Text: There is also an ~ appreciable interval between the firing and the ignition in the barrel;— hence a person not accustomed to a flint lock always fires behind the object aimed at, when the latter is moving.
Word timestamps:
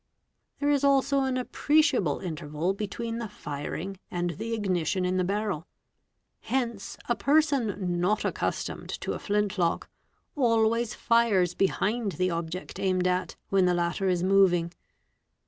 There 0.59 0.71
is 0.71 0.83
also 0.83 1.19
an 1.25 1.37
~ 1.37 1.37
appreciable 1.37 2.21
interval 2.21 2.73
between 2.73 3.19
the 3.19 3.29
firing 3.29 3.99
and 4.09 4.31
the 4.31 4.55
ignition 4.55 5.05
in 5.05 5.17
the 5.17 5.23
barrel;— 5.23 5.67
hence 6.51 6.97
a 7.07 7.15
person 7.15 7.99
not 8.01 8.25
accustomed 8.25 8.89
to 9.01 9.13
a 9.13 9.19
flint 9.19 9.59
lock 9.59 9.91
always 10.35 10.95
fires 10.95 11.53
behind 11.53 12.13
the 12.13 12.31
object 12.31 12.79
aimed 12.79 13.07
at, 13.07 13.35
when 13.49 13.65
the 13.65 13.75
latter 13.75 14.07
is 14.07 14.23
moving. 14.23 14.73